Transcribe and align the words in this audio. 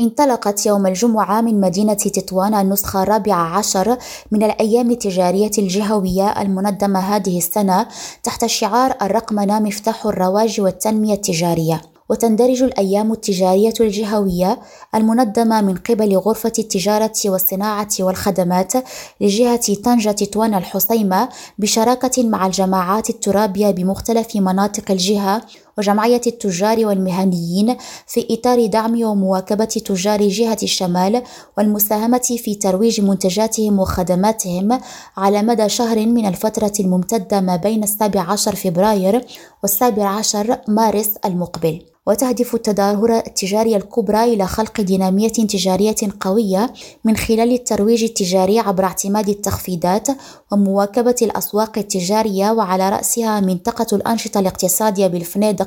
انطلقت 0.00 0.66
يوم 0.66 0.86
الجمعة 0.86 1.40
من 1.40 1.60
مدينة 1.60 1.94
تطوان 1.94 2.54
النسخة 2.54 3.02
الرابعة 3.02 3.56
عشر 3.58 3.96
من 4.30 4.42
الأيام 4.42 4.90
التجارية 4.90 5.50
الجهوية 5.58 6.42
المنظمة 6.42 7.00
هذه 7.00 7.38
السنة 7.38 7.86
تحت 8.22 8.46
شعار 8.46 8.96
الرقمنة 9.02 9.58
مفتاح 9.60 10.06
الرواج 10.06 10.60
والتنمية 10.60 11.14
التجارية. 11.14 11.80
وتندرج 12.08 12.62
الأيام 12.62 13.12
التجارية 13.12 13.74
الجهوية 13.80 14.58
المنظمة 14.94 15.60
من 15.60 15.74
قبل 15.74 16.16
غرفة 16.16 16.52
التجارة 16.58 17.12
والصناعة 17.24 17.88
والخدمات 18.00 18.72
لجهة 19.20 19.74
طنجة 19.84 20.10
تطوان 20.10 20.54
الحصيمة 20.54 21.28
بشراكة 21.58 22.28
مع 22.28 22.46
الجماعات 22.46 23.10
الترابية 23.10 23.70
بمختلف 23.70 24.36
مناطق 24.36 24.90
الجهة 24.90 25.42
وجمعية 25.78 26.20
التجار 26.26 26.86
والمهنيين 26.86 27.76
في 28.06 28.26
إطار 28.30 28.66
دعم 28.66 29.02
ومواكبة 29.02 29.64
تجار 29.64 30.28
جهة 30.28 30.58
الشمال 30.62 31.22
والمساهمة 31.58 32.36
في 32.38 32.54
ترويج 32.54 33.00
منتجاتهم 33.00 33.78
وخدماتهم 33.78 34.80
على 35.16 35.42
مدى 35.42 35.68
شهر 35.68 36.06
من 36.06 36.26
الفترة 36.26 36.72
الممتدة 36.80 37.40
ما 37.40 37.56
بين 37.56 37.82
السابع 37.82 38.20
عشر 38.20 38.54
فبراير 38.54 39.24
والسابع 39.62 40.08
عشر 40.08 40.58
مارس 40.68 41.10
المقبل. 41.24 41.82
وتهدف 42.06 42.54
التظاهرة 42.54 43.22
التجارية 43.26 43.76
الكبرى 43.76 44.24
إلى 44.24 44.46
خلق 44.46 44.80
دينامية 44.80 45.28
تجارية 45.28 45.94
قوية 46.20 46.72
من 47.04 47.16
خلال 47.16 47.52
الترويج 47.52 48.04
التجاري 48.04 48.58
عبر 48.58 48.84
اعتماد 48.84 49.28
التخفيضات 49.28 50.08
ومواكبة 50.52 51.14
الأسواق 51.22 51.78
التجارية 51.78 52.50
وعلى 52.50 52.90
رأسها 52.90 53.40
منطقة 53.40 53.96
الأنشطة 53.96 54.40
الاقتصادية 54.40 55.06
بالفنادق 55.06 55.65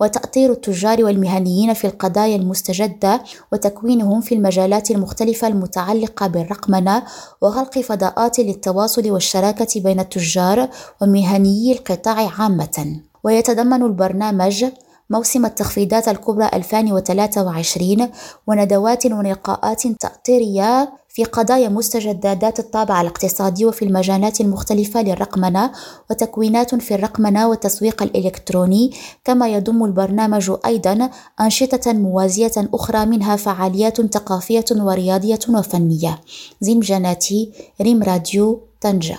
وتأطير 0.00 0.52
التجار 0.52 1.04
والمهنيين 1.04 1.74
في 1.74 1.86
القضايا 1.86 2.36
المستجدة 2.36 3.22
وتكوينهم 3.52 4.20
في 4.20 4.34
المجالات 4.34 4.90
المختلفة 4.90 5.48
المتعلقة 5.48 6.26
بالرقمنة 6.26 7.02
وخلق 7.42 7.78
فضاءات 7.78 8.38
للتواصل 8.38 9.10
والشراكة 9.10 9.80
بين 9.80 10.00
التجار 10.00 10.68
ومهنيي 11.02 11.72
القطاع 11.72 12.30
عامة. 12.38 13.00
ويتضمن 13.24 13.82
البرنامج 13.82 14.64
موسم 15.10 15.46
التخفيضات 15.46 16.08
الكبرى 16.08 16.50
2023 16.54 18.10
وندوات 18.46 19.06
ولقاءات 19.06 19.86
تأطيرية 19.86 20.92
في 21.16 21.24
قضايا 21.24 21.68
مستجدة 21.68 22.32
ذات 22.32 22.58
الطابع 22.58 23.00
الاقتصادي 23.00 23.64
وفي 23.66 23.84
المجالات 23.84 24.40
المختلفة 24.40 25.02
للرقمنة 25.02 25.72
وتكوينات 26.10 26.74
في 26.74 26.94
الرقمنة 26.94 27.48
والتسويق 27.48 28.02
الإلكتروني 28.02 28.90
كما 29.24 29.48
يضم 29.48 29.84
البرنامج 29.84 30.52
أيضا 30.66 31.10
أنشطة 31.40 31.92
موازية 31.92 32.52
أخرى 32.56 33.06
منها 33.06 33.36
فعاليات 33.36 34.14
ثقافية 34.14 34.64
ورياضية 34.70 35.38
وفنية. 35.48 36.20
زين 36.60 36.80
جناتي 36.80 37.52
ريم 37.80 38.02
راديو 38.02 38.60
طنجة. 38.80 39.18